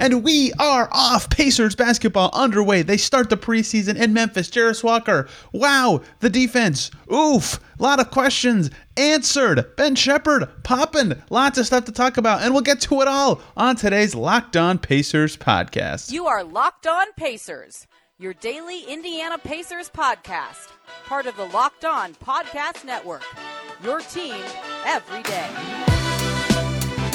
[0.00, 1.30] and we are off.
[1.30, 2.82] Pacers basketball underway.
[2.82, 4.50] They start the preseason in Memphis.
[4.50, 6.00] Jarace Walker, wow.
[6.18, 7.60] The defense, oof.
[7.78, 9.76] A lot of questions answered.
[9.76, 11.22] Ben Sheppard, popping.
[11.30, 14.56] Lots of stuff to talk about, and we'll get to it all on today's Locked
[14.56, 16.10] On Pacers podcast.
[16.10, 17.86] You are Locked On Pacers,
[18.18, 20.68] your daily Indiana Pacers podcast,
[21.06, 23.24] part of the Locked On Podcast Network.
[23.82, 24.42] Your team
[24.84, 25.99] every day.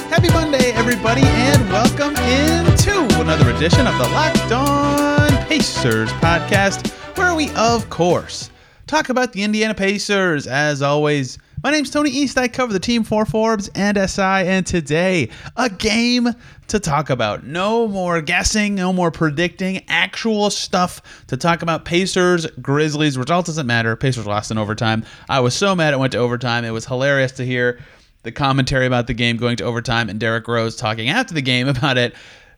[0.09, 7.35] Happy Monday, everybody, and welcome into another edition of the Locked On Pacers podcast, where
[7.35, 8.49] we, of course,
[8.87, 10.47] talk about the Indiana Pacers.
[10.47, 12.37] As always, my name's Tony East.
[12.37, 16.29] I cover the team for Forbes and SI, and today, a game
[16.67, 17.43] to talk about.
[17.43, 21.85] No more guessing, no more predicting, actual stuff to talk about.
[21.85, 23.95] Pacers, Grizzlies, result doesn't matter.
[23.95, 25.03] Pacers lost in overtime.
[25.27, 26.63] I was so mad it went to overtime.
[26.63, 27.79] It was hilarious to hear
[28.25, 31.67] the commentary about the game going to overtime and Derrick Rose talking after the game
[31.75, 32.13] about it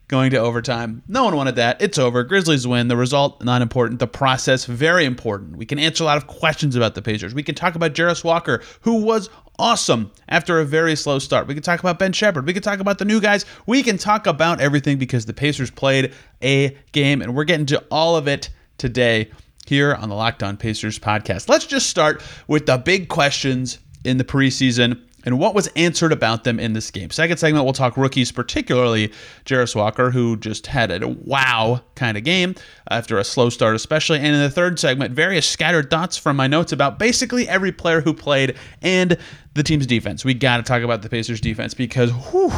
[0.08, 1.04] going to overtime.
[1.08, 1.82] No one wanted that.
[1.82, 2.24] It's over.
[2.24, 2.88] Grizzlies win.
[2.88, 4.00] The result, not important.
[4.00, 5.58] The process, very important.
[5.58, 7.34] We can answer a lot of questions about the Pacers.
[7.34, 9.30] We can talk about Jarace Walker, who was
[9.60, 11.48] awesome after a very slow start.
[11.48, 12.46] We can talk about Ben Sheppard.
[12.46, 13.46] We can talk about the new guys.
[13.66, 17.84] We can talk about everything because the Pacers played a game, and we're getting to
[17.92, 19.30] all of it today
[19.66, 21.50] here on the Locked On Pacers podcast.
[21.50, 26.46] Let's just start with the big questions in the preseason and what was answered about
[26.46, 27.10] them in this game.
[27.10, 29.12] Second segment, we'll talk rookies, particularly
[29.44, 32.56] Jarace Walker, who just had a wow kind of game
[32.90, 34.20] after a slow start, especially.
[34.20, 38.00] And in the third segment, various scattered thoughts from my notes about basically every player
[38.00, 39.18] who played and
[39.54, 40.24] the team's defense.
[40.24, 42.54] We got to talk about the Pacers' defense because, whew,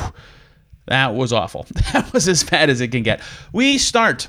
[0.85, 1.65] that was awful.
[1.93, 3.19] That was as bad as it can get.
[3.51, 4.27] We start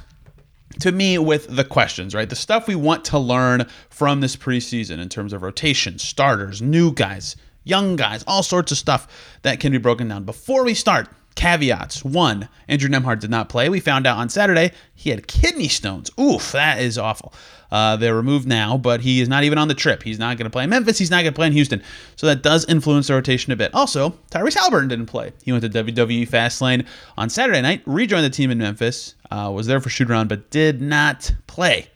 [0.78, 2.30] to me with the questions, right?
[2.30, 6.94] The stuff we want to learn from this preseason in terms of rotation, starters, new
[6.94, 10.24] guys, young guys, all sorts of stuff that can be broken down.
[10.24, 12.04] Before we start, caveats.
[12.04, 13.68] One, Andrew Nembhard did not play.
[13.68, 16.10] We found out on Saturday he had kidney stones.
[16.20, 17.32] Oof, that is awful.
[17.70, 20.02] Uh, they're removed now, but he is not even on the trip.
[20.02, 20.98] He's not going to play in Memphis.
[20.98, 21.82] He's not going to play in Houston.
[22.16, 23.72] So that does influence the rotation a bit.
[23.74, 25.32] Also, Tyrese Haliburton didn't play.
[25.44, 26.84] He went to WWE Fastlane
[27.16, 30.50] on Saturday night, rejoined the team in Memphis, uh, was there for shoot around, but
[30.50, 31.88] did not play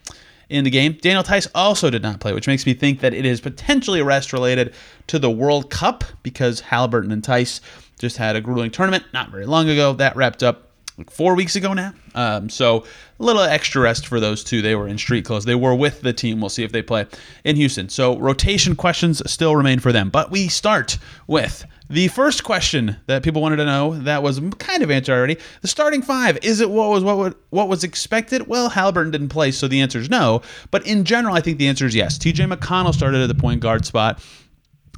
[0.54, 0.92] in the game.
[1.00, 4.04] Daniel Theis also did not play, which makes me think that it is potentially a
[4.04, 4.72] rest related
[5.08, 7.60] to the World Cup because Haliburton and Theis
[7.98, 9.92] just had a grueling tournament not very long ago.
[9.92, 11.92] That wrapped up like four weeks ago now.
[12.14, 12.84] Um, so
[13.18, 14.62] a little extra rest for those two.
[14.62, 15.44] They were in street clothes.
[15.44, 16.40] They were with the team.
[16.40, 17.06] We'll see if they play
[17.44, 17.88] in Houston.
[17.88, 20.10] So rotation questions still remain for them.
[20.10, 24.82] But we start with the first question that people wanted to know that was kind
[24.82, 25.36] of answered already.
[25.60, 28.46] The starting five is it what was what what was expected?
[28.46, 30.42] Well, Haliburton didn't play, so the answer is no.
[30.70, 32.16] But in general, I think the answer is yes.
[32.18, 32.44] T.J.
[32.44, 34.20] McConnell started at the point guard spot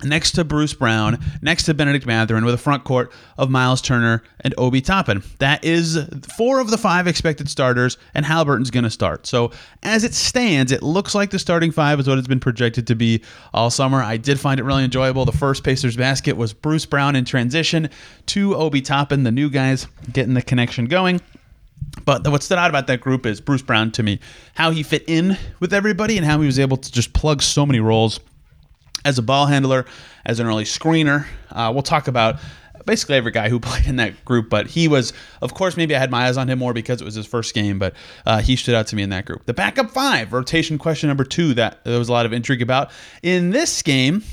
[0.03, 4.23] next to Bruce Brown, next to Benedict Mathurin, with a front court of Miles Turner
[4.41, 5.23] and Obi Toppin.
[5.39, 5.99] That is
[6.37, 9.27] four of the five expected starters, and Haliburton's going to start.
[9.27, 9.53] So
[9.83, 12.95] as it stands, it looks like the starting five is what it's been projected to
[12.95, 13.23] be
[13.55, 14.03] all summer.
[14.03, 15.25] I did find it really enjoyable.
[15.25, 17.89] The first Pacers basket was Bruce Brown in transition
[18.27, 21.21] to Obi Toppin, the new guys getting the connection going.
[22.05, 24.21] But what stood out about that group is Bruce Brown to me,
[24.55, 27.65] how he fit in with everybody and how he was able to just plug so
[27.65, 28.21] many roles
[29.07, 29.87] as a ball handler,
[30.25, 31.27] as an early screener.
[31.51, 32.41] Uh, we'll talk about
[32.87, 35.99] basically every guy who played in that group, but he was, of course, maybe I
[35.99, 37.95] had my eyes on him more because it was his first game, but
[38.27, 39.47] uh, he stood out to me in that group.
[39.47, 42.91] The backup five, rotation question number two, that there was a lot of intrigue about.
[43.23, 44.25] In this game,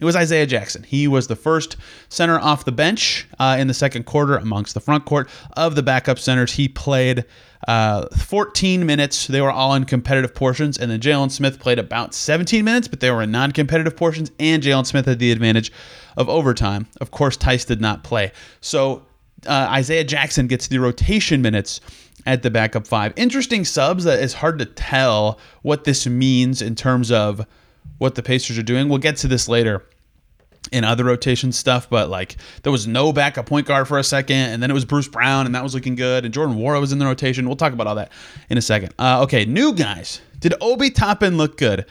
[0.00, 0.82] it was Isaiah Jackson.
[0.82, 1.76] He was the first
[2.08, 5.82] center off the bench uh, in the second quarter amongst the front court of the
[5.82, 6.52] backup centers.
[6.52, 7.24] He played
[7.68, 9.26] uh, 14 minutes.
[9.26, 13.00] They were all in competitive portions, and then Jalen Smith played about 17 minutes, but
[13.00, 14.30] they were in non-competitive portions.
[14.40, 15.70] And Jalen Smith had the advantage
[16.16, 16.86] of overtime.
[17.00, 18.32] Of course, Theis did not play.
[18.62, 19.02] So
[19.46, 21.80] uh, Isaiah Jackson gets the rotation minutes
[22.26, 23.12] at the backup five.
[23.16, 27.46] Interesting subs that it's hard to tell what this means in terms of
[27.98, 28.88] what the Pacers are doing.
[28.88, 29.84] We'll get to this later
[30.72, 34.36] in other rotation stuff, but like there was no backup point guard for a second,
[34.36, 36.92] and then it was Bruce Brown, and that was looking good, and Jordan Nwora was
[36.92, 37.46] in the rotation.
[37.46, 38.12] We'll talk about all that
[38.48, 38.94] in a second.
[38.98, 40.20] Uh, okay, new guys.
[40.38, 41.86] Did Obi Toppin look good?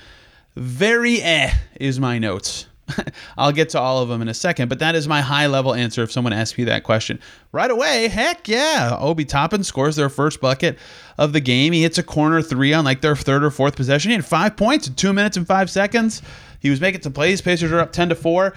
[0.55, 2.65] Very eh is my notes.
[3.37, 5.73] I'll get to all of them in a second, but that is my high level
[5.73, 7.19] answer if someone asks me that question.
[7.51, 8.97] Right away, heck yeah.
[8.99, 10.77] Obi Toppin scores their first bucket
[11.17, 11.73] of the game.
[11.73, 14.09] He hits a corner three on like their third or fourth possession.
[14.09, 16.21] He had five points in two minutes and five seconds.
[16.59, 17.41] He was making some plays.
[17.41, 18.53] Pacers are up 10 to 4.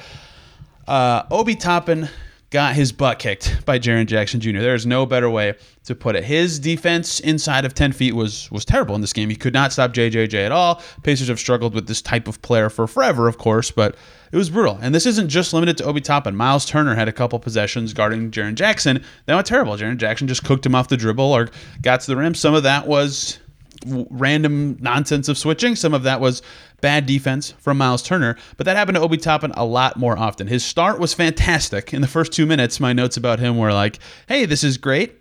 [0.86, 2.08] Uh, Obi Toppin
[2.52, 4.60] got his butt kicked by Jaren Jackson Jr.
[4.60, 5.54] There is no better way
[5.84, 6.22] to put it.
[6.22, 9.30] His defense inside of 10 feet was was terrible in this game.
[9.30, 10.80] He could not stop JJJ at all.
[11.02, 13.96] Pacers have struggled with this type of player for forever, of course, but
[14.30, 14.78] it was brutal.
[14.82, 16.36] And this isn't just limited to Obi Toppin.
[16.36, 19.02] Miles Turner had a couple possessions guarding Jaren Jackson.
[19.24, 19.72] They went terrible.
[19.72, 21.48] Jaren Jackson just cooked him off the dribble or
[21.80, 22.34] got to the rim.
[22.34, 23.38] Some of that was
[23.86, 25.76] random nonsense of switching.
[25.76, 26.42] Some of that was
[26.80, 30.46] bad defense from Miles Turner, but that happened to Obi Toppin a lot more often.
[30.46, 31.94] His start was fantastic.
[31.94, 35.18] In the first two minutes, my notes about him were like, hey, this is great.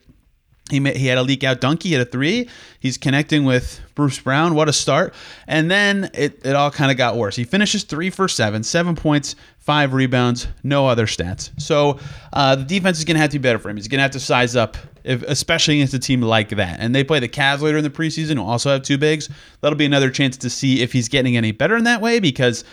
[0.71, 1.83] He, he had a leak out dunk.
[1.83, 2.49] He a three.
[2.79, 4.55] He's connecting with Bruce Brown.
[4.55, 5.13] What a start.
[5.45, 7.35] And then it, it all kind of got worse.
[7.35, 11.51] He finishes three for seven, seven points, five rebounds, no other stats.
[11.61, 11.99] So
[12.31, 13.75] uh, the defense is going to have to be better for him.
[13.75, 16.80] He's going to have to size up, if, especially against a team like that.
[16.80, 19.30] And they play the Cavs later in the preseason, who also have two bigs.
[19.62, 22.63] That'll be another chance to see if he's getting any better in that way because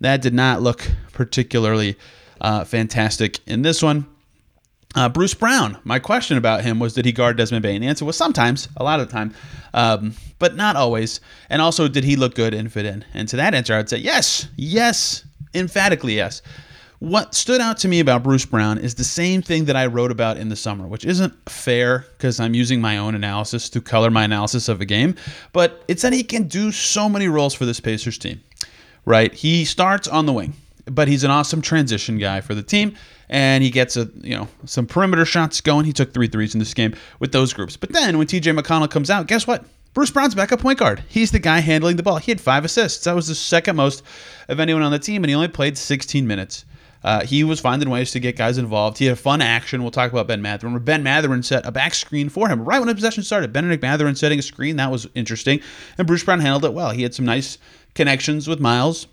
[0.00, 1.96] that did not look particularly
[2.40, 4.06] uh, fantastic in this one.
[4.94, 7.82] Uh, Bruce Brown, my question about him was did he guard Desmond Bane?
[7.82, 9.34] The answer was sometimes, a lot of the time,
[9.74, 11.20] um, but not always.
[11.50, 13.04] And also, did he look good and fit in?
[13.12, 15.24] And to that answer, I would say yes, yes,
[15.54, 16.40] emphatically yes.
[16.98, 20.10] What stood out to me about Bruce Brown is the same thing that I wrote
[20.10, 24.10] about in the summer, which isn't fair because I'm using my own analysis to color
[24.10, 25.14] my analysis of a game,
[25.52, 28.40] but it's that he can do so many roles for this Pacers team,
[29.04, 29.34] right?
[29.34, 30.54] He starts on the wing,
[30.86, 32.96] but he's an awesome transition guy for the team
[33.28, 35.84] and he gets a you know some perimeter shots going.
[35.84, 37.76] He took three threes in this game with those groups.
[37.76, 39.64] But then when TJ McConnell comes out, guess what?
[39.94, 41.02] Bruce Brown's backup point guard.
[41.08, 42.18] He's the guy handling the ball.
[42.18, 43.04] He had five assists.
[43.04, 44.02] That was the second most
[44.48, 46.66] of anyone on the team, and he only played 16 minutes.
[47.04, 48.98] Uh, he was finding ways to get guys involved.
[48.98, 49.82] He had a fun action.
[49.82, 50.78] We'll talk about Ben Mathurin.
[50.80, 53.52] Ben Mathurin set a back screen for him right when the possession started.
[53.52, 54.76] Benedict Mathurin setting a screen.
[54.76, 55.60] That was interesting.
[55.98, 56.90] And Bruce Brown handled it well.
[56.90, 57.58] He had some nice
[57.94, 59.06] connections with Miles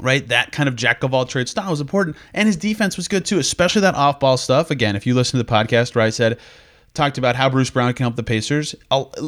[0.00, 0.28] right?
[0.28, 2.16] That kind of jack of all trades style was important.
[2.34, 4.70] And his defense was good too, especially that off ball stuff.
[4.70, 6.38] Again, if you listen to the podcast where I said,
[6.96, 8.74] talked about how Bruce Brown can help the Pacers,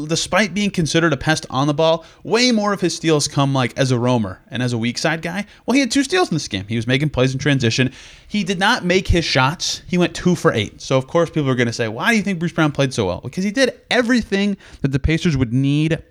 [0.09, 3.79] despite being considered a pest on the ball, way more of his steals come like
[3.79, 5.47] as a roamer and as a weak side guy.
[5.67, 6.67] Well, he had two steals in this game.
[6.67, 7.93] He was making plays in transition.
[8.27, 9.83] He did not make his shots.
[9.87, 10.81] He went two for eight.
[10.81, 12.93] So, of course, people are going to say, why do you think Bruce Brown played
[12.93, 13.21] so well?
[13.21, 16.03] Because he did everything that the Pacers would need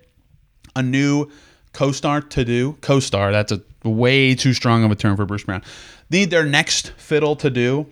[0.76, 1.28] a new
[1.72, 2.78] co-star to do.
[2.80, 5.62] Co-star, that's a way too strong of a term for Bruce Brown.
[6.10, 7.86] Need their next fiddle to do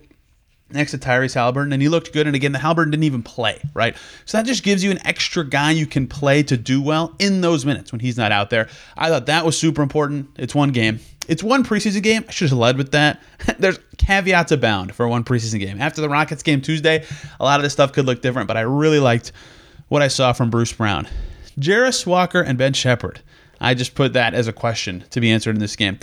[0.71, 2.27] next to Tyrese Haliburton, and he looked good.
[2.27, 3.95] And again, the Haliburton didn't even play, right?
[4.25, 7.41] So that just gives you an extra guy you can play to do well in
[7.41, 8.67] those minutes when he's not out there.
[8.97, 10.29] I thought that was super important.
[10.37, 10.99] It's one game.
[11.27, 12.23] It's one preseason game.
[12.27, 13.21] I should have led with that.
[13.59, 15.81] There's caveats abound for one preseason game.
[15.81, 17.05] After the Rockets game Tuesday,
[17.39, 19.31] a lot of this stuff could look different, but I really liked
[19.89, 21.07] what I saw from Bruce Brown.
[21.59, 23.21] Jarace Walker and Ben Sheppard.
[23.59, 25.99] I just put that as a question to be answered in this game.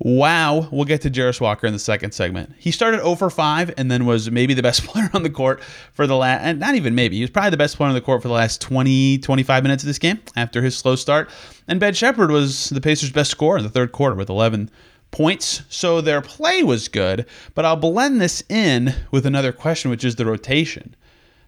[0.00, 2.54] Wow, we'll get to Jarace Walker in the second segment.
[2.56, 5.60] He started oh over 5 and then was maybe the best player on the court
[5.92, 8.00] for the last, and not even maybe, he was probably the best player on the
[8.00, 11.28] court for the last 20, 25 minutes of this game after his slow start.
[11.66, 14.70] And Ben Sheppard was the Pacers' best scorer in the third quarter with 11
[15.10, 15.62] points.
[15.68, 20.14] So their play was good, but I'll blend this in with another question, which is
[20.14, 20.94] the rotation.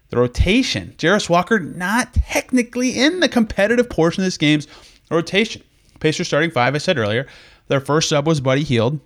[0.09, 0.93] The rotation.
[0.97, 4.67] Jarace Walker not technically in the competitive portion of this game's
[5.09, 5.63] rotation.
[6.01, 7.27] Pacers starting five, I said earlier.
[7.71, 8.99] Their first sub was Buddy Hield.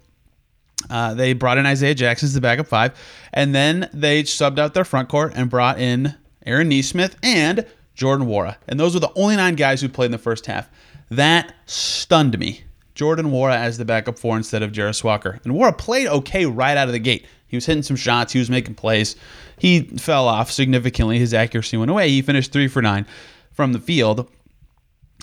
[0.89, 2.99] Uh, they brought in Isaiah Jackson as the backup five,
[3.31, 6.15] and then they subbed out their front court and brought in
[6.47, 7.63] Aaron Nesmith and
[7.93, 8.55] Jordan Nwora.
[8.67, 10.67] And those were the only nine guys who played in the first half.
[11.11, 12.63] That stunned me.
[12.95, 15.39] Jordan Nwora as the backup four instead of Jarace Walker.
[15.43, 17.27] And Nwora played okay right out of the gate.
[17.45, 18.33] He was hitting some shots.
[18.33, 19.15] He was making plays.
[19.59, 21.19] He fell off significantly.
[21.19, 22.09] His accuracy went away.
[22.09, 23.05] He finished three for nine
[23.51, 24.27] from the field.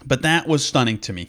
[0.05, 1.29] But that was stunning to me.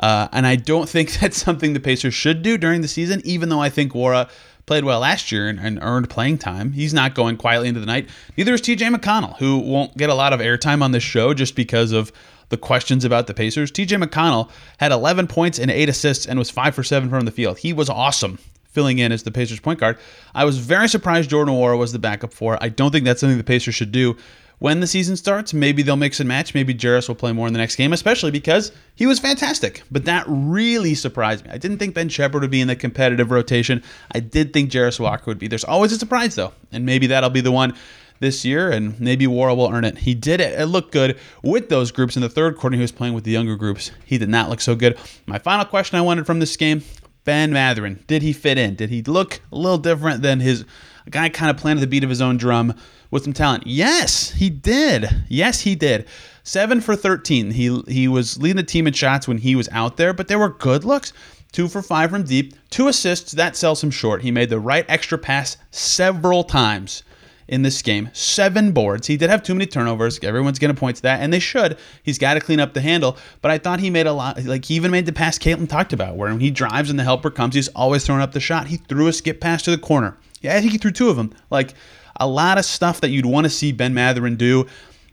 [0.00, 3.48] Uh, and I don't think that's something the Pacers should do during the season, even
[3.48, 4.28] though I think Nwora
[4.66, 6.72] played well last year and, and, earned playing time.
[6.72, 8.08] He's not going quietly into the night.
[8.36, 11.54] Neither is TJ McConnell, who won't get a lot of airtime on this show just
[11.54, 12.12] because of
[12.48, 13.70] the questions about the Pacers.
[13.70, 17.30] TJ McConnell had 11 points and 8 assists and was 5 for 7 from the
[17.30, 17.58] field.
[17.58, 18.38] He was awesome
[18.70, 19.98] filling in as the Pacers point guard.
[20.34, 22.58] I was very surprised Jordan Nwora was the backup for.
[22.62, 24.16] I don't think that's something the Pacers should do
[24.64, 26.54] when the season starts, maybe they'll mix and match.
[26.54, 29.82] Maybe Jarace will play more in the next game, especially because he was fantastic.
[29.90, 31.50] But that really surprised me.
[31.50, 33.82] I didn't think Ben Sheppard would be in the competitive rotation.
[34.12, 35.48] I did think Jarace Walker would be.
[35.48, 37.74] There's always a surprise, though, and maybe that'll be the one
[38.20, 39.98] this year, and maybe Nwora will earn it.
[39.98, 40.58] He did it.
[40.58, 42.76] It looked good with those groups in the third quarter.
[42.76, 43.90] He was playing with the younger groups.
[44.06, 44.96] He did not look so good.
[45.26, 46.82] My final question I wanted from this game
[47.24, 48.76] Ben Mathurin, Did he fit in?
[48.76, 50.64] Did he look a little different than his
[51.10, 52.74] guy kind of planted the beat of his own drum
[53.10, 53.66] with some talent?
[53.66, 55.24] Yes, he did.
[55.28, 56.06] Yes, he did.
[56.42, 57.52] Seven for 13.
[57.52, 60.38] He he was leading the team in shots when he was out there, but there
[60.38, 61.12] were good looks.
[61.52, 63.32] two for five from deep, two assists.
[63.32, 64.22] That sells him short.
[64.22, 67.02] He made the right extra pass several times
[67.46, 68.08] in this game.
[68.12, 69.06] Seven boards.
[69.06, 70.18] He did have too many turnovers.
[70.22, 71.78] Everyone's going to point to that, and they should.
[72.02, 73.16] He's got to clean up the handle.
[73.40, 74.42] But I thought he made a lot.
[74.44, 77.04] Like he even made the pass Caitlin talked about, where when he drives and the
[77.04, 78.66] helper comes, he's always throwing up the shot.
[78.68, 80.16] He threw a skip pass to the corner.
[80.44, 81.32] Yeah, I think he threw two of them.
[81.50, 81.74] Like
[82.16, 84.66] a lot of stuff that you'd want to see Ben Mathurin do.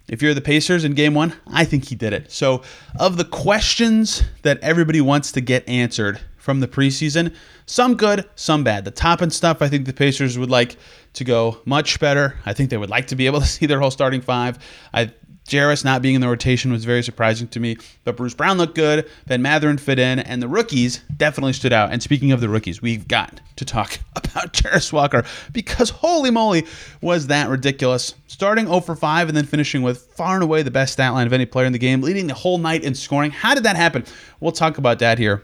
[0.09, 2.29] If you're the Pacers in game one, I think he did it.
[2.31, 2.63] So,
[2.99, 7.33] of the questions that everybody wants to get answered from the preseason,
[7.65, 8.83] some good, some bad.
[8.83, 10.75] The top end stuff, I think the Pacers would like
[11.13, 12.35] to go much better.
[12.45, 14.59] I think they would like to be able to see their whole starting five.
[14.93, 15.13] I
[15.51, 18.73] Jarace not being in the rotation was very surprising to me, but Bruce Brown looked
[18.73, 19.09] good.
[19.27, 21.91] Ben Mathurin fit in, and the rookies definitely stood out.
[21.91, 26.65] And speaking of the rookies, we've got to talk about Jarace Walker because holy moly,
[27.01, 28.15] was that ridiculous.
[28.27, 31.27] Starting 0 for 5 and then finishing with far and away the best stat line
[31.27, 33.31] of any player in the game, leading the whole night in scoring.
[33.31, 34.05] How did that happen?
[34.39, 35.43] We'll talk about that here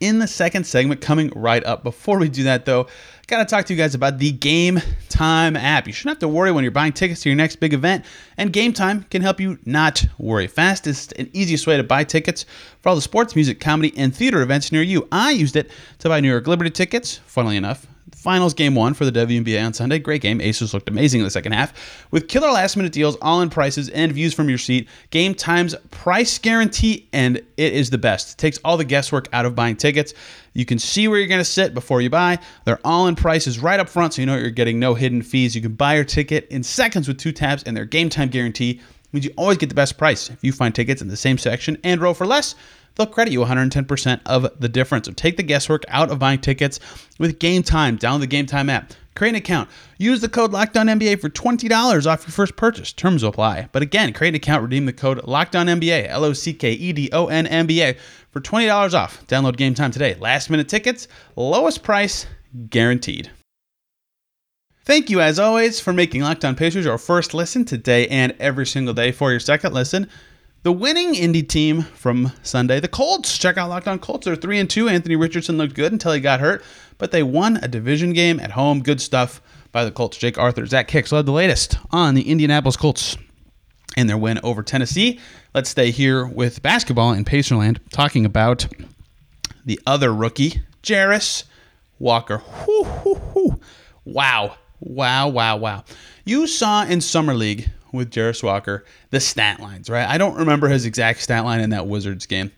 [0.00, 1.84] in the second segment coming right up.
[1.84, 2.88] Before we do that, though,
[3.32, 5.86] got to talk to you guys about the Game Time app.
[5.86, 8.04] You shouldn't have to worry when you're buying tickets to your next big event,
[8.36, 10.46] and Gametime can help you not worry.
[10.46, 12.44] Fastest and easiest way to buy tickets
[12.82, 15.08] for all the sports, music, comedy, and theater events near you.
[15.10, 15.70] I used it
[16.00, 19.72] to buy New York Liberty tickets, funnily enough, Finals game one for the WNBA on
[19.72, 19.98] Sunday.
[19.98, 20.40] Great game.
[20.40, 22.06] Aces looked amazing in the second half.
[22.10, 24.88] With killer last minute deals, all in prices, and views from your seat.
[25.10, 28.32] Gametime's price guarantee, and it is the best.
[28.32, 30.14] It takes all the guesswork out of buying tickets.
[30.52, 32.38] You can see where you're going to sit before you buy.
[32.64, 35.54] They're all in prices right up front, so you know you're getting no hidden fees.
[35.54, 38.80] You can buy your ticket in seconds with two taps, and their Gametime guarantee
[39.12, 40.30] means you always get the best price.
[40.30, 42.54] If you find tickets in the same section and row for less,
[42.94, 45.06] they'll credit you 110% of the difference.
[45.06, 46.80] So take the guesswork out of buying tickets
[47.18, 47.98] with Gametime.
[47.98, 48.92] Download the Gametime app.
[49.14, 49.68] Create an account.
[49.98, 52.92] Use the code LOCKEDONNBA for $20 off your first purchase.
[52.92, 53.68] Terms will apply.
[53.70, 57.10] But again, create an account, redeem the code LOCKEDONNBA, L O C K E D
[57.12, 57.94] O N N B A,
[58.30, 59.26] for $20 off.
[59.26, 60.14] Download Gametime today.
[60.14, 62.26] Last minute tickets, lowest price
[62.70, 63.30] guaranteed.
[64.84, 68.66] Thank you, as always, for making Locked On Pacers your first listen today and every
[68.66, 69.12] single day.
[69.12, 70.08] For your second listen,
[70.62, 73.36] the winning Indy team from Sunday, the Colts.
[73.36, 74.24] Check out Locked On Colts.
[74.24, 74.88] They're three and two.
[74.88, 76.62] Anthony Richardson looked good until he got hurt,
[76.98, 78.82] but they won a division game at home.
[78.82, 79.42] Good stuff
[79.72, 80.16] by the Colts.
[80.16, 83.16] Jake Arthur, Zach Hicks led the latest on the Indianapolis Colts
[83.96, 85.18] in their win over Tennessee.
[85.54, 88.66] Let's stay here with basketball in Pacerland, talking about
[89.64, 91.44] the other rookie, Jarace
[91.98, 92.42] Walker.
[92.66, 93.60] Whoo, whoo, whoo.
[94.04, 94.56] Wow.
[94.80, 95.84] Wow, wow, wow.
[96.24, 100.08] You saw in Summer League with Jarace Walker the stat lines, right?
[100.08, 102.50] I don't remember his exact stat line in that Wizards game,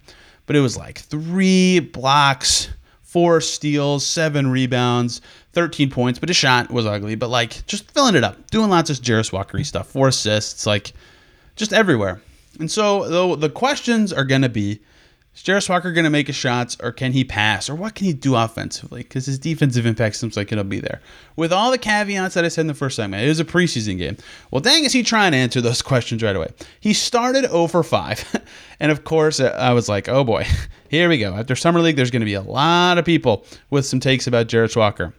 [0.46, 2.70] but it was like three blocks,
[3.02, 5.20] four steals, seven rebounds,
[5.52, 8.90] 13 points, but his shot was ugly, but like just filling it up, doing lots
[8.90, 10.92] of Jarace Walker stuff, four assists, like
[11.56, 12.20] just everywhere.
[12.58, 14.80] And so though the questions are to be
[15.34, 18.06] is Jarace Walker going to make his shots, or can he pass, or what can
[18.06, 19.02] he do offensively?
[19.02, 21.00] Because his defensive impact seems like it'll be there.
[21.34, 23.98] With all the caveats that I said in the first segment, it was a preseason
[23.98, 24.16] game.
[24.50, 26.52] Well, dang, is he trying to answer those questions right away?
[26.78, 28.44] He started 0 for 5.
[28.80, 30.46] and of course, uh, I was like, oh boy,
[30.88, 31.34] here we go.
[31.34, 34.46] After Summer League, there's going to be a lot of people with some takes about
[34.46, 35.12] Jarace Walker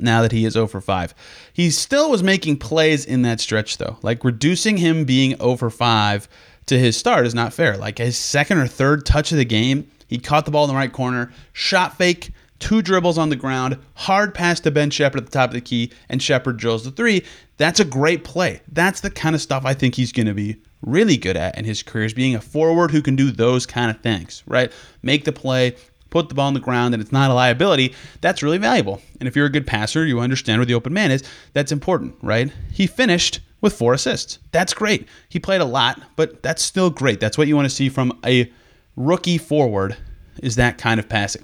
[0.00, 1.14] now that he is 0 for 5.
[1.52, 3.98] He still was making plays in that stretch, though.
[4.02, 6.28] Like reducing him being 0 for 5
[6.66, 7.76] to his start is not fair.
[7.76, 10.76] Like his second or third touch of the game, he caught the ball in the
[10.76, 15.26] right corner, shot fake, two dribbles on the ground, hard pass to Ben Sheppard at
[15.26, 17.24] the top of the key, and Sheppard drills the three.
[17.56, 18.60] That's a great play.
[18.70, 21.64] That's the kind of stuff I think he's going to be really good at in
[21.64, 24.72] his career is being a forward who can do those kind of things, right?
[25.02, 25.74] Make the play,
[26.10, 27.94] put the ball on the ground, and it's not a liability.
[28.20, 29.00] That's really valuable.
[29.20, 31.22] And if you're a good passer, you understand where the open man is.
[31.52, 32.50] That's important, right?
[32.72, 34.38] He finished with four assists.
[34.52, 35.08] That's great.
[35.28, 37.18] He played a lot, but that's still great.
[37.18, 38.50] That's what you want to see from a
[38.94, 39.96] rookie forward
[40.40, 41.42] is that kind of passing.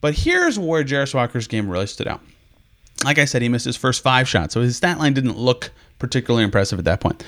[0.00, 2.20] But here's where Jarace Walker's game really stood out.
[3.04, 5.72] Like I said, he missed his first five shots, so his stat line didn't look
[5.98, 7.24] particularly impressive at that point.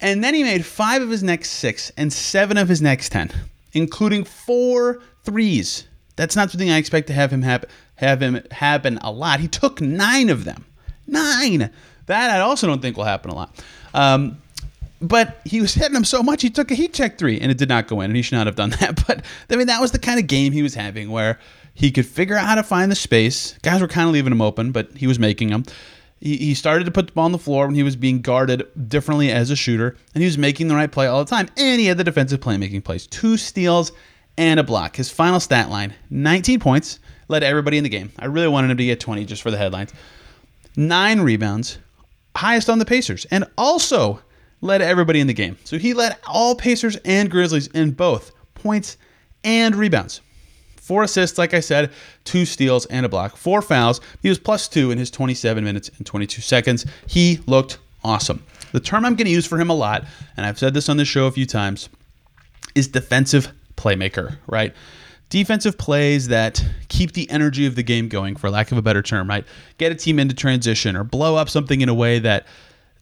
[0.00, 3.30] And then he made five of his next six and seven of his next ten,
[3.72, 5.86] including four threes.
[6.16, 7.64] That's not something I expect to have him have,
[7.96, 9.38] have him happen a lot.
[9.40, 10.64] He took nine of them.
[11.06, 11.70] Nine.
[12.10, 13.64] That I also don't think will happen a lot.
[13.94, 14.40] Um,
[15.00, 17.56] but he was hitting them so much, he took a heat check three, and it
[17.56, 19.06] did not go in, and he should not have done that.
[19.06, 21.38] But I mean, that was the kind of game he was having where
[21.74, 23.56] he could figure out how to find the space.
[23.62, 25.64] Guys were kind of leaving him open, but he was making them.
[26.20, 28.66] He, he started to put the ball on the floor when he was being guarded
[28.88, 31.48] differently as a shooter, and he was making the right play all the time.
[31.56, 33.92] And he had the defensive playmaking plays two steals
[34.36, 34.96] and a block.
[34.96, 36.98] His final stat line 19 points,
[37.28, 38.10] led everybody in the game.
[38.18, 39.94] I really wanted him to get 20 just for the headlines.
[40.76, 41.78] Nine rebounds,
[42.36, 44.20] highest on the Pacers, and also
[44.60, 45.56] led everybody in the game.
[45.64, 48.96] So he led all Pacers and Grizzlies in both points
[49.44, 50.20] and rebounds.
[50.76, 51.92] Four assists, like I said,
[52.24, 54.00] two steals and a block, four fouls.
[54.22, 56.84] He was plus two in his 27 minutes and 22 seconds.
[57.06, 58.44] He looked awesome.
[58.72, 60.04] The term I'm going to use for him a lot,
[60.36, 61.88] and I've said this on the show a few times,
[62.74, 64.74] is defensive playmaker, right?
[65.30, 69.00] Defensive plays that keep the energy of the game going, for lack of a better
[69.00, 69.44] term, right?
[69.78, 72.46] Get a team into transition or blow up something in a way that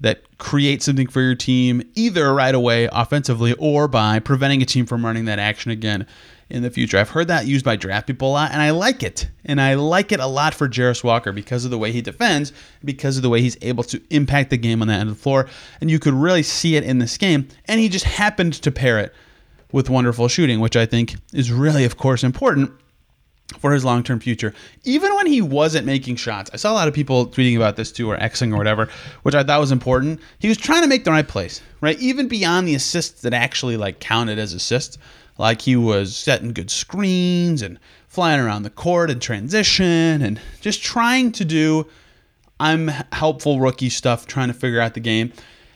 [0.01, 4.87] that creates something for your team either right away offensively or by preventing a team
[4.87, 6.07] from running that action again
[6.51, 6.99] in the future.
[6.99, 9.29] I've heard that used by draft people a lot, and I like it.
[9.45, 12.53] And I like it a lot for Jarace Walker because of the way he defends,
[12.85, 15.23] because of the way he's able to impact the game on that end of the
[15.23, 15.49] floor.
[15.81, 17.49] And you could really see it in this game.
[17.67, 19.15] And he just happened to pair it
[19.73, 22.71] with wonderful shooting, which I think is really, of course, important
[23.59, 24.55] for his long term future.
[24.85, 27.91] Even when he wasn't making shots, I saw a lot of people tweeting about this
[27.91, 28.89] too, or Xing or whatever,
[29.23, 30.21] which I thought was important.
[30.39, 31.99] He was trying to make the right plays, right?
[31.99, 34.99] Even beyond the assists that actually like counted as assists,
[35.39, 40.83] like he was setting good screens and flying around the court in transition and just
[40.83, 41.87] trying to do
[42.61, 45.33] I'm helpful rookie stuff, trying to figure out the game.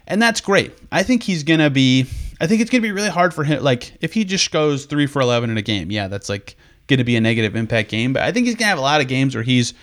[0.07, 0.77] And that's great.
[0.91, 2.07] I think he's gonna be
[2.43, 3.63] I think it's gonna be really hard for him.
[3.63, 6.57] Like if he just goes three for eleven in a game, yeah, that's like
[6.87, 8.13] going to be a negative impact game.
[8.13, 9.75] But I think he's going to have a lot of games where he's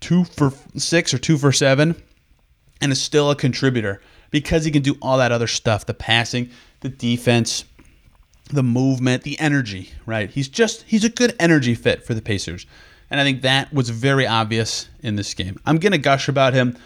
[0.00, 2.00] two for six or two for seven
[2.80, 4.00] and is still a contributor
[4.30, 6.50] because he can do all that other stuff the passing,
[6.80, 7.64] the defense,
[8.50, 10.30] the movement, the energy, right?
[10.30, 12.66] He's just, he's a good energy fit for the Pacers.
[13.10, 15.58] And I think that was very obvious in this game.
[15.64, 16.76] I'm going to gush about him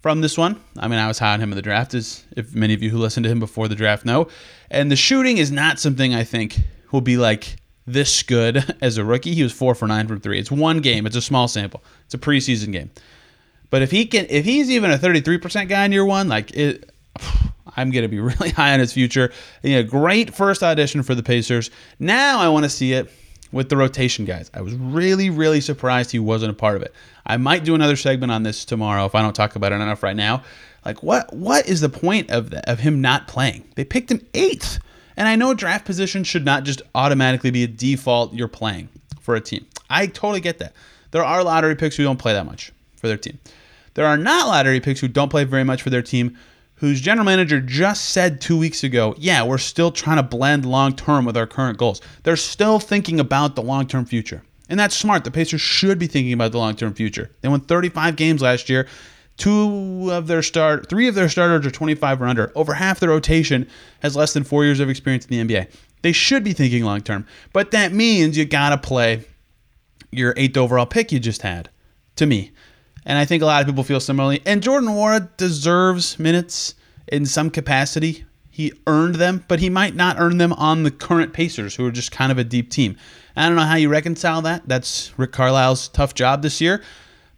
[0.00, 0.60] from this one.
[0.76, 2.90] I mean, I was high on him in the draft, as if many of you
[2.90, 4.28] who listened to him before the draft know.
[4.70, 6.58] And the shooting is not something I think
[6.92, 9.34] will be like this good as a rookie.
[9.34, 10.38] He was four for nine from three.
[10.38, 11.06] It's one game.
[11.06, 11.82] It's a small sample.
[12.04, 12.90] It's a preseason game.
[13.70, 16.90] But if he can, if he's even a 33% guy in year one, like it,
[17.76, 19.32] I'm going to be really high on his future.
[19.62, 21.70] a great first audition for the Pacers.
[21.98, 23.10] Now I want to see it
[23.52, 24.50] with the rotation guys.
[24.54, 26.94] I was really, really surprised he wasn't a part of it.
[27.26, 30.02] I might do another segment on this tomorrow if I don't talk about it enough
[30.02, 30.42] right now.
[30.84, 33.64] Like, what what is the point of the, of him not playing?
[33.74, 34.78] They picked him eighth.
[35.16, 38.88] And I know draft position should not just automatically be a default you're playing
[39.20, 39.66] for a team.
[39.90, 40.74] I totally get that.
[41.10, 43.38] There are lottery picks who don't play that much for their team.
[43.94, 46.38] There are not lottery picks who don't play very much for their team,
[46.78, 50.94] whose general manager just said two weeks ago, yeah, we're still trying to blend long
[50.94, 52.00] term with our current goals.
[52.22, 54.42] They're still thinking about the long term future.
[54.70, 55.24] And that's smart.
[55.24, 57.30] The Pacers should be thinking about the long term future.
[57.40, 58.86] They won 35 games last year
[59.38, 62.52] Two of their start, three of their starters are 25 or under.
[62.56, 63.68] Over half the rotation
[64.00, 65.70] has less than four years of experience in the NBA.
[66.02, 69.24] They should be thinking long term, but that means you gotta play
[70.10, 71.70] your eighth overall pick you just had.
[72.16, 72.50] To me,
[73.08, 74.42] and I think a lot of people feel similarly.
[74.46, 76.74] And Jordan Nwora deserves minutes
[77.08, 78.26] in some capacity.
[78.50, 81.90] He earned them, but he might not earn them on the current Pacers, who are
[81.90, 82.96] just kind of a deep team.
[83.34, 84.68] I don't know how you reconcile that.
[84.68, 86.82] That's Rick Carlisle's tough job this year.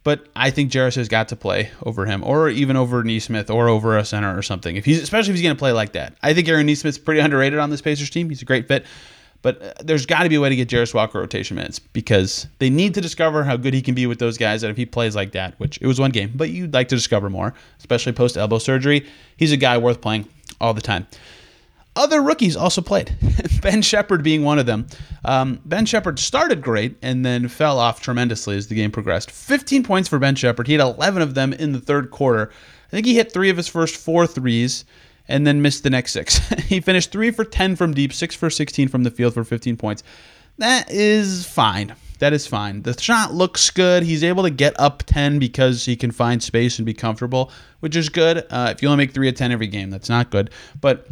[0.03, 3.69] But I think Jarace has got to play over him, or even over Nesmith, or
[3.69, 4.77] over a center or something.
[4.77, 7.21] If he's especially if he's going to play like that, I think Aaron Nesmith's pretty
[7.21, 8.31] underrated on this Pacers team.
[8.31, 8.87] He's a great fit,
[9.43, 12.47] but uh, there's got to be a way to get Jarace Walker rotation minutes because
[12.59, 14.63] they need to discover how good he can be with those guys.
[14.63, 16.97] And if he plays like that, which it was one game, but you'd like to
[16.97, 20.29] discover more, especially post elbow surgery, he's a guy worth playing
[20.61, 21.07] all the time.
[21.97, 23.15] Other rookies also played,
[23.63, 24.87] Ben Sheppard being one of them.
[25.25, 29.31] Um, ben Sheppard started great and then fell off tremendously as the game progressed.
[29.31, 30.69] 15 points for Ben Sheppard.
[30.69, 32.51] He had 11 of them in the third quarter.
[32.87, 34.85] I think he hit three of his first four threes
[35.31, 36.39] and then missed the next six.
[36.67, 39.77] he finished three for 10 from deep, six for 16 from the field for 15
[39.77, 40.03] points.
[40.59, 41.95] That is fine.
[42.19, 42.83] That is fine.
[42.83, 44.03] The shot looks good.
[44.03, 47.97] He's able to get up 10 because he can find space and be comfortable, which
[47.97, 48.45] is good.
[48.51, 50.51] Uh, if you only make three of 10 every game, that's not good.
[50.79, 51.09] But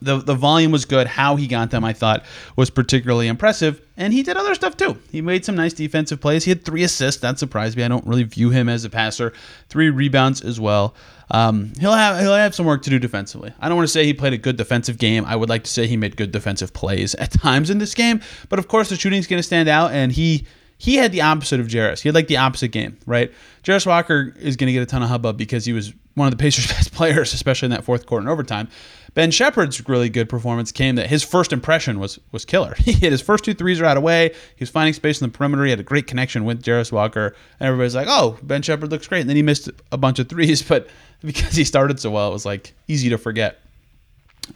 [0.00, 1.06] the the volume was good.
[1.06, 2.24] How he got them, I thought,
[2.56, 3.80] was particularly impressive.
[3.96, 4.98] And he did other stuff too.
[5.10, 6.44] He made some nice defensive plays.
[6.44, 7.20] He had three assists.
[7.20, 7.82] That surprised me.
[7.82, 9.32] I don't really view him as a passer.
[9.68, 10.94] Three rebounds as well.
[11.30, 13.52] Um, he'll have he'll have some work to do defensively.
[13.60, 15.24] I don't want to say he played a good defensive game.
[15.24, 18.20] I would like to say he made good defensive plays at times in this game.
[18.48, 20.46] But of course, the shooting's going to stand out, and he
[20.78, 22.00] he had the opposite of Jarace.
[22.00, 23.32] He had like the opposite game, right?
[23.64, 26.30] Jarace Walker is going to get a ton of hubbub because he was one of
[26.30, 28.68] the Pacers' best players, especially in that fourth quarter and overtime.
[29.14, 32.74] Ben Sheppard's really good performance came that his first impression was was killer.
[32.78, 34.28] He hit his first two threes right away.
[34.28, 35.64] He was finding space in the perimeter.
[35.64, 37.34] He had a great connection with Jarace Walker.
[37.58, 40.28] And everybody's like, "Oh, Ben Sheppard looks great." And then he missed a bunch of
[40.28, 40.86] threes, but
[41.22, 43.58] because he started so well, it was like easy to forget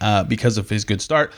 [0.00, 1.32] uh, because of his good start.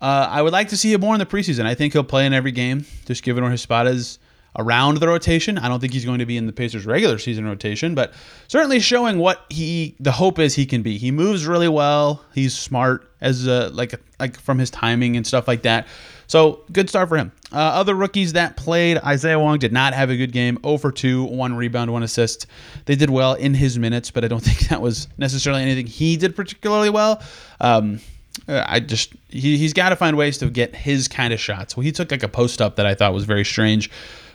[0.00, 1.64] Uh, I would like to see him more in the preseason.
[1.64, 4.18] I think he'll play in every game, just given where his spot is
[4.56, 5.58] around the rotation.
[5.58, 8.12] I don't think he's going to be in the Pacers regular season rotation, but
[8.48, 10.98] certainly showing what he the hope is he can be.
[10.98, 12.24] He moves really well.
[12.34, 15.86] He's smart as a, like like from his timing and stuff like that.
[16.26, 17.32] So good start for him.
[17.52, 20.58] Uh, other rookies that played, Isaiah Wong did not have a good game.
[20.64, 22.46] 0 for 2, one rebound, one assist.
[22.86, 26.16] They did well in his minutes, but I don't think that was necessarily anything he
[26.16, 27.22] did particularly well.
[27.60, 28.00] Um,
[28.48, 31.76] I just he, he's got to find ways to get his kind of shots.
[31.76, 33.90] Well, he took like a post up that I thought was very strange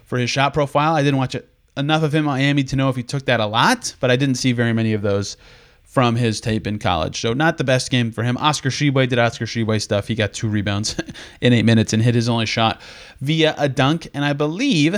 [0.10, 0.96] for his shot profile.
[0.96, 3.46] I didn't watch it enough of him Miami to know if he took that a
[3.46, 5.38] lot, but I didn't see very many of those
[5.84, 7.22] from his tape in college.
[7.22, 8.36] So not the best game for him.
[8.38, 10.08] Oscar Tshiebwe did Oscar Tshiebwe stuff.
[10.08, 11.00] He got two rebounds
[11.42, 12.82] in eight minutes and hit his only shot
[13.22, 14.08] via a dunk.
[14.16, 14.96] And I believe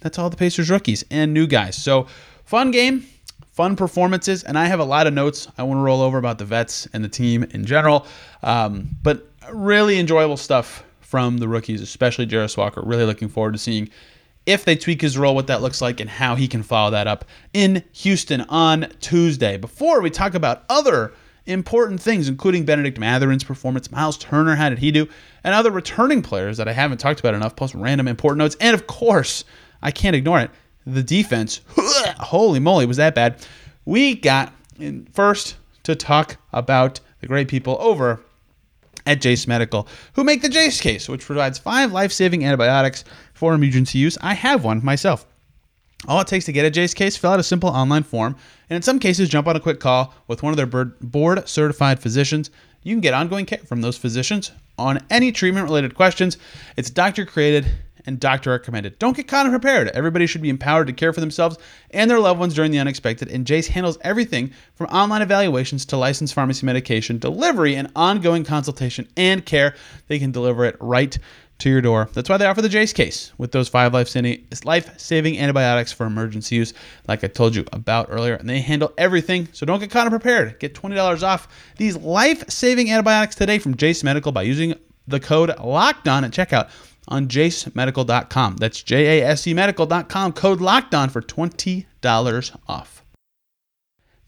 [0.00, 1.76] that's all the Pacers rookies and new guys.
[1.76, 2.06] So
[2.44, 3.06] fun game,
[3.52, 6.38] fun performances, and I have a lot of notes I want to roll over about
[6.38, 8.06] the vets and the team in general.
[8.42, 12.82] Um, but really enjoyable stuff from the rookies, especially Jarace Walker.
[12.84, 13.90] Really looking forward to seeing
[14.50, 17.06] if they tweak his role, what that looks like, and how he can follow that
[17.06, 19.56] up in Houston on Tuesday.
[19.56, 21.12] Before we talk about other
[21.46, 25.08] important things, including Benedict Mathurin's performance, Miles Turner, how did he do,
[25.44, 28.74] and other returning players that I haven't talked about enough, plus random important notes, and
[28.74, 29.44] of course,
[29.82, 30.50] I can't ignore it,
[30.86, 31.60] the defense.
[32.18, 33.46] Holy moly, was that bad?
[33.84, 34.52] We got
[35.12, 38.20] first to talk about the great people over
[39.06, 43.04] at Jase Medical, who make the Jase case, which provides five life saving antibiotics
[43.40, 44.18] for emergency use.
[44.20, 45.24] I have one myself.
[46.06, 48.36] All it takes to get a Jase case, fill out a simple online form,
[48.68, 52.00] and in some cases, jump on a quick call with one of their board certified
[52.00, 52.50] physicians.
[52.82, 56.36] You can get ongoing care from those physicians on any treatment related questions.
[56.76, 57.64] It's doctor created
[58.04, 58.98] and doctor recommended.
[58.98, 59.88] Don't get caught unprepared.
[59.88, 61.56] Everybody should be empowered to care for themselves
[61.92, 65.96] and their loved ones during the unexpected, and Jase handles everything from online evaluations to
[65.96, 69.74] licensed pharmacy medication, delivery, and ongoing consultation and care.
[70.08, 71.18] They can deliver it right
[71.60, 72.08] to your door.
[72.12, 76.74] That's why they offer the Jase case with those five life-saving antibiotics for emergency use,
[77.08, 78.34] like I told you about earlier.
[78.34, 80.58] And they handle everything, so don't get caught unprepared.
[80.58, 84.74] Get $20 off these life-saving antibiotics today from Jase Medical by using
[85.06, 86.70] the code LOCKED ON at checkout
[87.08, 88.56] on jasemedical.com.
[88.56, 93.04] That's J A S E medical.com, code locked on for $20 off.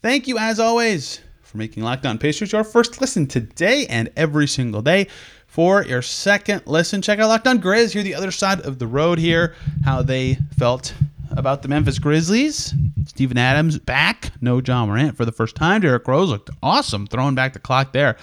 [0.01, 4.47] Thank you, as always, for making Locked On Pacers your first listen today and every
[4.47, 5.07] single day.
[5.53, 8.87] For your second listen, check out Locked On Grizz here, the other side of the
[8.87, 9.53] road here,
[9.85, 10.95] how they felt
[11.29, 12.73] about the Memphis Grizzlies.
[13.05, 15.81] Steven Adams back, no Ja Morant for the first time.
[15.81, 18.17] Derrick Rose looked awesome, throwing back the clock there.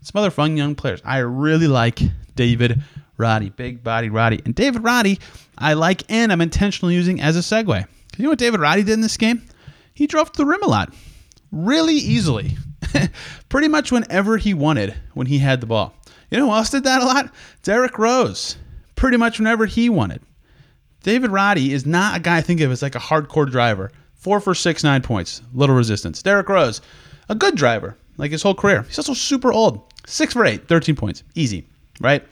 [0.00, 1.00] Some other fun young players.
[1.04, 2.00] I really like
[2.34, 2.82] David
[3.16, 4.42] Roddy, big body Roddy.
[4.44, 5.20] And David Roddy,
[5.56, 7.86] I like and I'm intentionally using as a segue.
[8.16, 9.40] You know what David Roddy did in this game?
[9.94, 10.92] He drove to the rim a lot,
[11.52, 12.56] really easily,
[13.48, 15.94] pretty much whenever he wanted when he had the ball.
[16.32, 17.30] You know who else did that a lot?
[17.62, 18.56] Derrick Rose,
[18.94, 20.22] pretty much whenever he wanted.
[21.02, 23.92] David Roddy is not a guy I think of as like a hardcore driver.
[24.14, 26.22] Four for six, nine points, little resistance.
[26.22, 26.80] Derrick Rose,
[27.28, 28.80] a good driver, like his whole career.
[28.84, 29.92] He's also super old.
[30.06, 31.22] Six for eight, 13 points.
[31.34, 31.66] Easy,
[32.00, 32.26] right?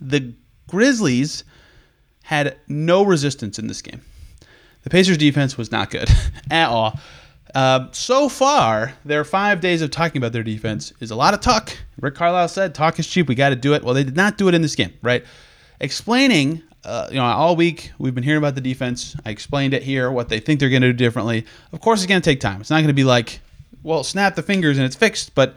[0.00, 0.32] The
[0.68, 1.42] Grizzlies
[2.22, 4.02] had no resistance in this game.
[4.84, 6.08] The Pacers' defense was not good
[6.50, 7.00] at all.
[7.56, 11.40] Uh, so far, their five days of talking about their defense is a lot of
[11.40, 11.74] talk.
[11.98, 13.28] Rick Carlisle said, "Talk is cheap.
[13.28, 15.24] We got to do it." Well, they did not do it in this game, right?
[15.80, 19.16] Explaining, uh, you know, all week we've been hearing about the defense.
[19.24, 21.46] I explained it here, what they think they're going to do differently.
[21.72, 22.60] Of course, it's going to take time.
[22.60, 23.40] It's not going to be like,
[23.82, 25.34] well, snap the fingers and it's fixed.
[25.34, 25.56] But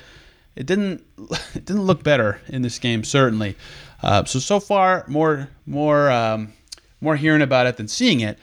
[0.55, 1.03] it didn't,
[1.53, 3.57] it didn't look better in this game, certainly.
[4.01, 6.53] Uh, so so far, more more um,
[7.01, 8.39] more hearing about it than seeing it.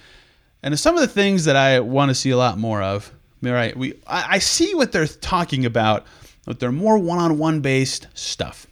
[0.62, 3.12] And some of the things that I want to see a lot more of.
[3.42, 6.06] Right, we I, I see what they're talking about,
[6.46, 8.66] but they're more one-on-one based stuff.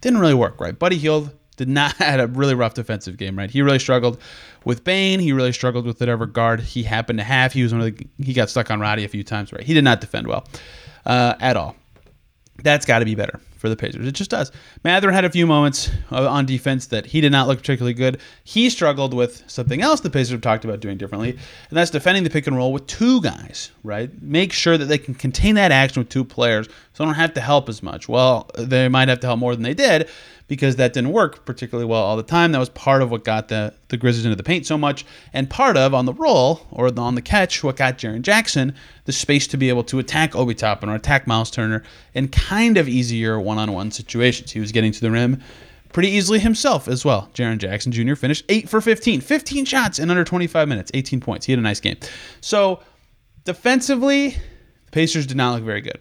[0.00, 0.78] Didn't really work, right?
[0.78, 3.50] Buddy Hield did not had a really rough defensive game, right?
[3.50, 4.20] He really struggled
[4.64, 5.20] with Bane.
[5.20, 7.52] He really struggled with whatever guard he happened to have.
[7.52, 9.62] He was one of the, he got stuck on Roddy a few times, right?
[9.62, 10.46] He did not defend well
[11.06, 11.76] uh, at all.
[12.62, 14.06] That's got to be better for the Pacers.
[14.06, 14.50] It just does.
[14.84, 18.20] Mather had a few moments uh, on defense that he did not look particularly good.
[18.44, 22.24] He struggled with something else the Pacers have talked about doing differently, and that's defending
[22.24, 24.10] the pick and roll with two guys, right?
[24.22, 27.34] Make sure that they can contain that action with two players so they don't have
[27.34, 28.08] to help as much.
[28.08, 30.08] Well, they might have to help more than they did
[30.48, 32.52] because that didn't work particularly well all the time.
[32.52, 35.48] That was part of what got the, the Grizzlies into the paint so much, and
[35.48, 39.46] part of on the roll or on the catch, what got Jaren Jackson the space
[39.46, 41.82] to be able to attack Obi Toppin or attack Miles Turner
[42.14, 44.50] in kind of easier one on one situations.
[44.50, 45.40] He was getting to the rim
[45.92, 47.30] pretty easily himself as well.
[47.34, 48.14] Jaren Jackson Jr.
[48.14, 51.46] finished 8 for 15, 15 shots in under 25 minutes, 18 points.
[51.46, 51.96] He had a nice game.
[52.40, 52.80] So
[53.44, 55.98] defensively, the Pacers did not look very good.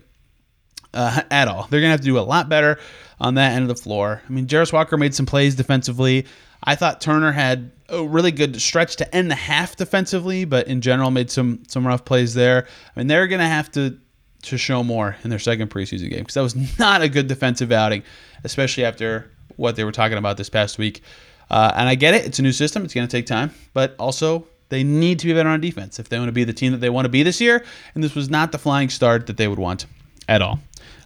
[0.93, 1.67] Uh, at all.
[1.69, 2.79] They're going to have to do a lot better
[3.19, 4.21] on that end of the floor.
[4.27, 6.25] I mean, Jarace Walker made some plays defensively.
[6.63, 10.81] I thought Turner had a really good stretch to end the half defensively, but in
[10.81, 12.67] general made some some rough plays there.
[12.95, 13.97] I mean, they're going to have to
[14.43, 17.71] to show more in their second preseason game because that was not a good defensive
[17.71, 18.03] outing,
[18.43, 21.01] especially after what they were talking about this past week.
[21.49, 23.95] Uh, and I get it; it's a new system; it's going to take time, but
[23.99, 26.73] also they need to be better on defense if they want to be the team
[26.73, 27.63] that they want to be this year.
[27.95, 29.85] And this was not the flying start that they would want
[30.27, 30.59] at all.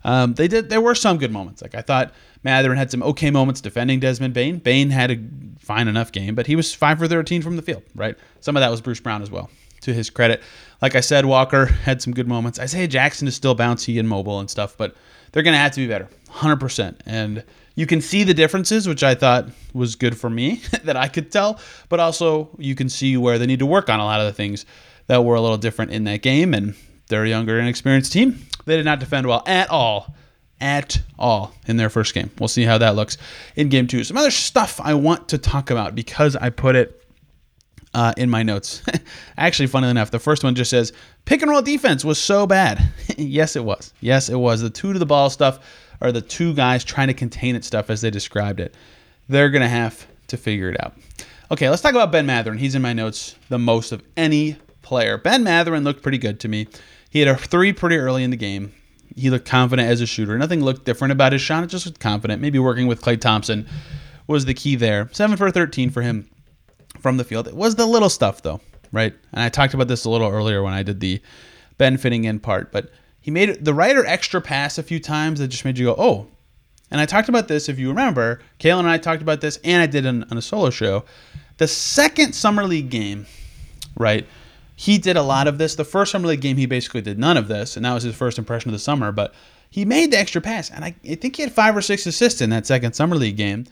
[0.04, 0.70] Um, they did.
[0.70, 1.62] There were some good moments.
[1.62, 4.58] Like I thought Mathurin had some okay moments defending Desmond Bane.
[4.58, 5.20] Bane had a
[5.60, 7.84] fine enough game, but he was five for 13 from the field.
[7.96, 8.18] Right.
[8.40, 9.50] Some of that was Bruce Brown as well.
[9.82, 10.44] To his credit,
[10.80, 12.60] like I said, Walker had some good moments.
[12.60, 14.96] Isaiah Jackson is still bouncy and mobile and stuff, but
[15.32, 16.98] they're going to have to be better, 100%.
[17.08, 21.08] And you can see the differences, which I thought was good for me that I
[21.08, 21.60] could tell,
[21.90, 24.34] but also you can see where they need to work on a lot of the
[24.34, 24.68] things
[25.08, 26.54] that were a little different in that game.
[26.54, 26.76] And
[27.08, 28.40] they're a younger, inexperienced team.
[28.72, 30.16] They did not defend well at all,
[30.62, 32.32] at all in their first game.
[32.40, 33.18] We'll see how that looks
[33.58, 34.06] in game two.
[34.06, 37.06] Some other stuff I want to talk about because I put it
[37.94, 38.82] uh, in my notes.
[39.38, 40.94] Actually, funnily enough, the first one just says
[41.26, 42.82] pick and roll defense was so bad.
[43.18, 43.94] yes, it was.
[44.00, 44.62] Yes, it was.
[44.62, 45.60] The two to the ball stuff
[46.00, 48.74] are the two guys trying to contain it stuff as they described it.
[49.28, 50.94] They're to have to figure it out.
[51.52, 52.58] Okay, let's talk about Ben Mathurin.
[52.58, 55.18] He's in my notes the most of any player.
[55.18, 56.70] Ben Mathurin looked pretty good to me.
[57.12, 58.74] He had a three pretty early in the game.
[59.16, 60.38] He looked confident as a shooter.
[60.38, 61.64] Nothing looked different about his shot.
[61.64, 62.42] It just confident.
[62.42, 63.68] Maybe working with Klay Thompson
[64.28, 65.10] was the key there.
[65.12, 66.30] Seven for 13 for him
[67.02, 67.50] from the field.
[67.50, 68.62] It was the little stuff, though,
[68.94, 69.14] right?
[69.34, 71.22] And I talked about this a little earlier when I did the
[71.78, 75.50] Ben fitting in part, but he made the or extra pass a few times that
[75.50, 76.28] just made you go, oh.
[76.90, 79.82] And I talked about this, if you remember, Kalen and I talked about this, and
[79.82, 81.04] I did on, on a solo show.
[81.58, 83.28] The second Summer League game,
[83.98, 84.26] right?
[84.82, 85.76] He did a lot of this.
[85.76, 88.16] The first summer league game, he basically did none of this, and that was his
[88.16, 89.12] first impression of the summer.
[89.12, 89.32] But
[89.70, 92.42] he made the extra pass, and I, I think he had five or six assists
[92.42, 93.68] in that second summer league game.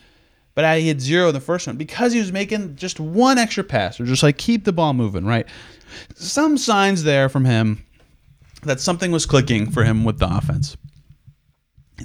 [0.53, 3.39] But I, he had zero in the first one because he was making just one
[3.39, 5.47] extra pass, or just like keep the ball moving, right?
[6.13, 7.83] Some signs there from him
[8.61, 10.77] that something was clicking for him with the offense.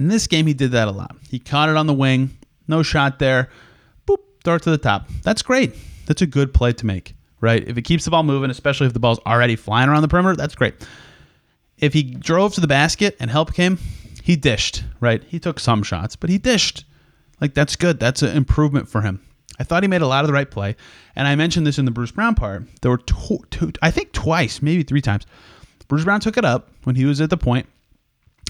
[0.00, 1.14] In this game, he did that a lot.
[1.28, 2.38] He caught it on the wing,
[2.68, 3.50] no shot there,
[4.06, 5.10] boop, it to the top.
[5.24, 5.74] That's great.
[6.06, 7.14] That's a good play to make
[7.44, 7.62] right?
[7.66, 10.34] If it keeps the ball moving, especially if the ball's already flying around the perimeter,
[10.34, 10.74] that's great.
[11.78, 13.78] If he drove to the basket and help came,
[14.22, 15.22] he dished, right?
[15.24, 16.84] He took some shots, but he dished.
[17.40, 18.00] Like that's good.
[18.00, 19.20] That's an improvement for him.
[19.58, 20.74] I thought he made a lot of the right play,
[21.14, 22.64] and I mentioned this in the Bruce Brown part.
[22.80, 25.26] There were two, two I think twice, maybe three times.
[25.86, 27.66] Bruce Brown took it up when he was at the point.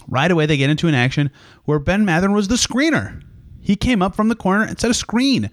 [0.07, 1.31] Right away, they get into an action
[1.65, 3.23] where Ben Mathurin was the screener.
[3.61, 5.51] He came up from the corner and set a screen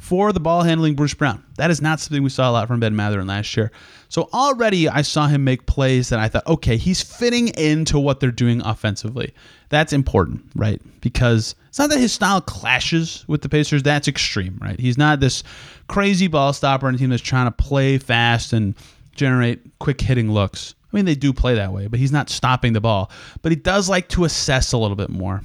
[0.00, 1.44] for the ball handling Bruce Brown.
[1.56, 3.70] That is not something we saw a lot from Ben Mathurin last year.
[4.08, 8.18] So already I saw him make plays that I thought, okay, he's fitting into what
[8.18, 9.34] they're doing offensively.
[9.68, 10.80] That's important, right?
[11.02, 13.82] Because it's not that his style clashes with the Pacers.
[13.82, 14.80] That's extreme, right?
[14.80, 15.44] He's not this
[15.86, 18.74] crazy ball stopper on a team that's trying to play fast and
[19.14, 20.74] generate quick hitting looks.
[20.90, 23.10] I mean, they do play that way, but he's not stopping the ball.
[23.42, 25.42] But he does like to assess a little bit more,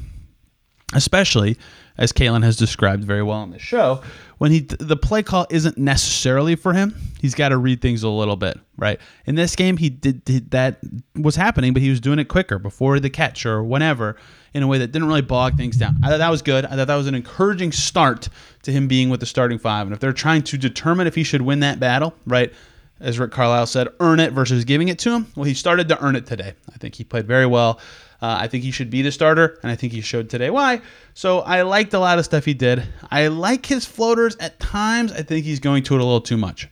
[0.94, 1.58] especially
[1.98, 4.02] as Kalen has described very well on the show,
[4.38, 6.96] when he the play call isn't necessarily for him.
[7.20, 9.00] He's got to read things a little bit, right?
[9.26, 10.80] In this game, he did, did, that
[11.16, 14.18] was happening, but he was doing it quicker before the catch or whenever
[14.54, 15.98] in a way that didn't really bog things down.
[16.04, 16.66] I thought that was good.
[16.66, 18.30] I thought that was an encouraging start
[18.64, 19.88] to him being with the starting five.
[19.88, 22.54] And if they're trying to determine if he should win that battle, right?
[23.00, 25.28] As Rick Carlisle said, earn it versus giving it to him.
[25.36, 26.54] Well, he started to earn it today.
[26.74, 27.80] I think he played very well.
[28.22, 30.82] Uh, I think he should be the starter, and I think he showed today why.
[31.14, 32.84] So I liked a lot of stuff he did.
[33.12, 35.12] I like his floaters at times.
[35.12, 36.70] I think he's going to it a little too much.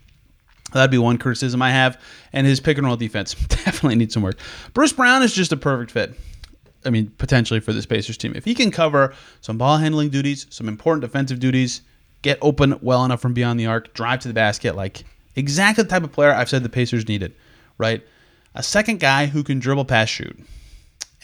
[0.71, 2.01] That'd be one criticism I have.
[2.31, 4.39] And his pick and roll defense definitely needs some work.
[4.73, 6.13] Bruce Brown is just a perfect fit.
[6.86, 8.33] I mean, potentially for this Pacers team.
[8.36, 11.81] If he can cover some ball handling duties, some important defensive duties,
[12.23, 15.03] get open well enough from beyond the arc, drive to the basket, like
[15.35, 17.33] exactly the type of player I've said the Pacers needed,
[17.77, 18.05] right?
[18.55, 20.37] A second guy who can dribble pass shoot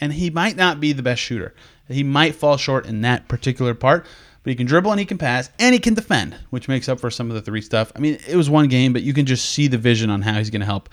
[0.00, 1.54] and he might not be the best shooter.
[1.88, 4.06] He might fall short in that particular part,
[4.42, 7.00] but he can dribble and he can pass and he can defend, which makes up
[7.00, 7.92] for some of the three stuff.
[7.94, 10.34] I mean, it was one game, but you can just see the vision on how
[10.34, 10.88] he's going to help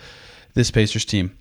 [0.53, 1.38] this Pacers team.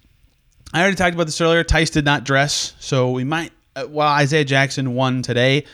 [0.73, 1.65] I already talked about this earlier.
[1.65, 3.53] Theis did not dress, so we might.
[3.75, 5.65] Uh, while Isaiah Jackson won today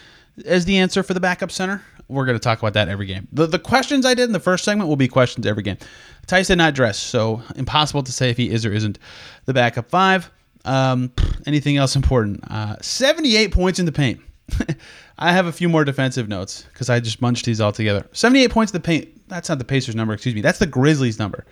[0.45, 1.83] as the answer for the backup center,
[2.13, 3.29] we're going to talk about that every game.
[3.33, 5.79] The, the questions I did in the first segment will be questions every game.
[6.27, 8.99] Did not dress, so impossible to say if he is or isn't
[9.47, 10.31] the backup five.
[10.65, 11.13] Um,
[11.47, 12.45] anything else important?
[12.49, 14.21] Uh, 78 points in the paint.
[15.19, 18.07] I have a few more defensive notes because I just bunched these all together.
[18.13, 19.29] 78 points in the paint.
[19.29, 20.41] That's not the Pacers number, excuse me.
[20.41, 21.45] That's the Grizzlies number.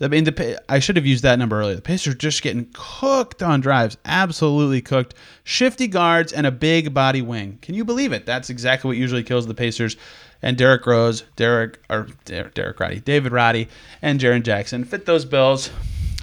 [0.00, 1.76] I mean, the, I should have used that number earlier.
[1.76, 5.14] The Pacers are just getting cooked on drives, absolutely cooked.
[5.44, 7.58] Shifty guards and a big body wing.
[7.62, 8.26] Can you believe it?
[8.26, 9.96] That's exactly what usually kills the Pacers.
[10.42, 13.68] And Derrick Rose, Derek or Derek Roddy, David Roddy,
[14.00, 15.70] and Jaren Jackson fit those bills.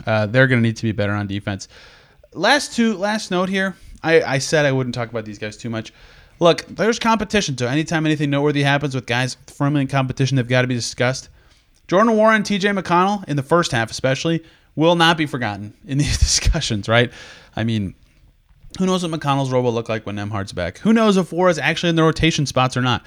[0.05, 1.69] Uh, they're going to need to be better on defense.
[2.33, 3.75] Last two, last note here.
[4.03, 5.93] I, I said I wouldn't talk about these guys too much.
[6.39, 10.61] Look, there's competition, so anytime anything noteworthy happens with guys firmly in competition, they've got
[10.61, 11.29] to be discussed.
[11.89, 14.43] Jordan Nwora, TJ McConnell, in the first half especially,
[14.75, 17.11] will not be forgotten in these discussions, right?
[17.55, 17.95] I mean,
[18.77, 20.77] who knows what McConnell's role will look like when Nembhard's back?
[20.77, 23.03] Who knows if Nwora is actually in the rotation spots or not?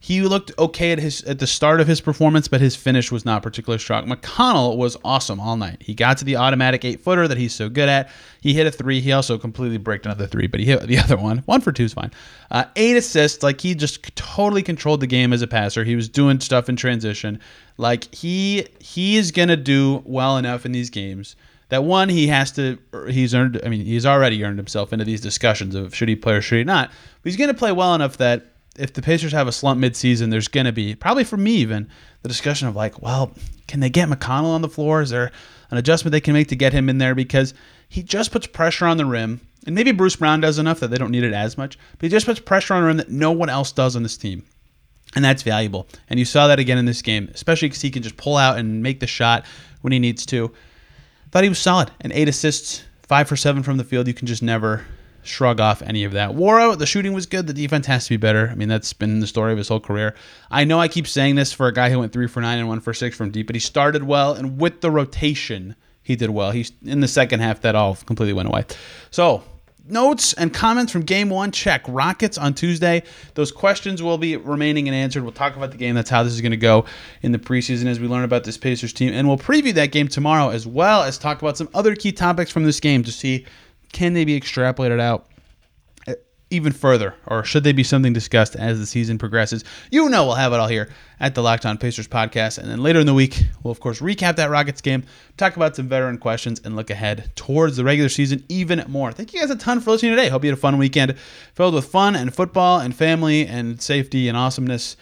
[0.00, 3.24] He looked okay at his at the start of his performance, but his finish was
[3.24, 4.06] not particularly strong.
[4.06, 5.82] McConnell was awesome all night.
[5.82, 8.08] He got to the automatic eight footer that he's so good at.
[8.40, 9.00] He hit a three.
[9.00, 11.38] He also completely bricked another three, but he hit the other one.
[11.46, 12.12] One for two is fine.
[12.50, 13.42] Uh, eight assists.
[13.42, 15.82] Like he just totally controlled the game as a passer.
[15.82, 17.40] He was doing stuff in transition.
[17.76, 21.34] Like he he is gonna do well enough in these games
[21.70, 23.60] that one he has to he's earned.
[23.64, 26.58] I mean he's already earned himself into these discussions of should he play or should
[26.58, 26.88] he not.
[26.88, 30.48] But he's gonna play well enough that if the Pacers have a slump midseason, there's
[30.48, 31.88] going to be probably for me even
[32.22, 33.32] the discussion of like, well,
[33.66, 35.02] can they get McConnell on the floor?
[35.02, 35.32] Is there
[35.70, 37.54] an adjustment they can make to get him in there because
[37.88, 40.98] he just puts pressure on the rim, and maybe Bruce Brown does enough that they
[40.98, 43.32] don't need it as much, but he just puts pressure on the rim that no
[43.32, 44.44] one else does on this team.
[45.14, 45.88] And that's valuable.
[46.08, 48.58] And you saw that again in this game, especially because he can just pull out
[48.58, 49.46] and make the shot
[49.80, 50.52] when he needs to.
[51.30, 51.90] Thought he was solid.
[52.02, 54.06] And eight assists, five for seven from the field.
[54.06, 54.84] You can just never
[55.28, 56.30] shrug off any of that.
[56.30, 57.46] Nwora, the shooting was good.
[57.46, 58.48] The defense has to be better.
[58.50, 60.14] I mean, that's been the story of his whole career.
[60.50, 62.68] I know I keep saying this for a guy who went three for nine and
[62.68, 66.30] one for six from deep, but he started well, and with the rotation, he did
[66.30, 66.50] well.
[66.50, 68.64] He's in the second half that all completely went away.
[69.10, 69.44] So
[69.90, 73.02] notes and comments from game one check rockets on tuesday
[73.34, 76.32] those questions will be remaining and answered we'll talk about the game that's how this
[76.32, 76.84] is going to go
[77.22, 80.06] in the preseason as we learn about this pacers team and we'll preview that game
[80.06, 83.46] tomorrow as well as talk about some other key topics from this game to see
[83.92, 85.26] can they be extrapolated out
[86.06, 86.14] uh,
[86.50, 89.64] even further, or should they be something discussed as the season progresses?
[89.90, 90.88] You know, we'll have it all here
[91.20, 94.00] at the Locked On Pacers podcast, and then later in the week, we'll of course
[94.00, 95.04] recap that Rockets game,
[95.36, 99.12] talk about some veteran questions, and look ahead towards the regular season even more.
[99.12, 100.28] Thank you guys a ton for listening today.
[100.28, 101.18] Hope you had a fun weekend
[101.54, 104.96] filled with fun and football and family and safety and awesomeness.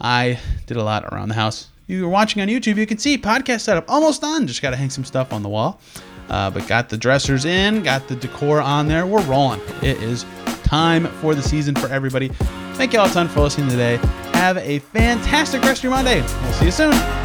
[0.00, 1.68] I did a lot around the house.
[1.86, 4.46] You are watching on YouTube, you can see podcast setup almost done.
[4.46, 5.80] Just got to hang some stuff on the wall.
[6.28, 9.06] Uh, but got the dressers in, got the decor on there.
[9.06, 9.60] We're rolling.
[9.82, 10.24] It is
[10.64, 12.28] time for the season for everybody.
[12.74, 13.96] Thank you all a ton for listening today.
[14.32, 16.20] Have a fantastic rest of your Monday.
[16.20, 17.23] We'll see you soon.